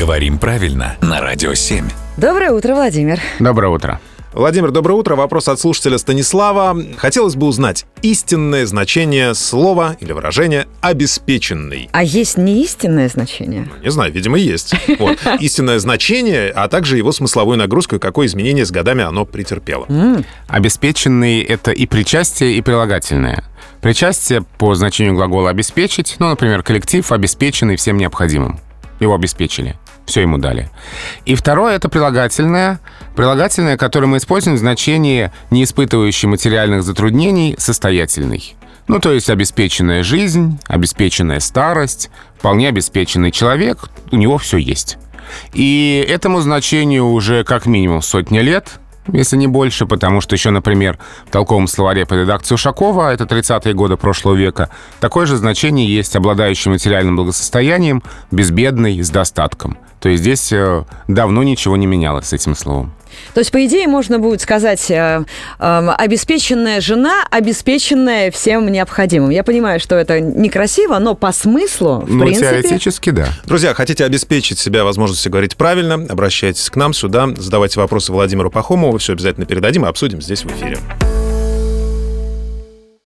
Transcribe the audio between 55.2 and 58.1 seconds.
же значение есть обладающий материальным благосостоянием,